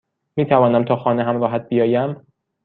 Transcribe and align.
میتوانم 0.37 0.83
تا 0.85 0.95
خانه 0.95 1.23
همراهت 1.23 1.67
بیایم؟ 1.69 2.25